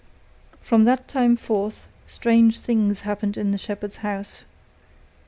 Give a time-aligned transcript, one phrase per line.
[0.59, 4.45] From that time forth, strange things happened in the shepherd's house.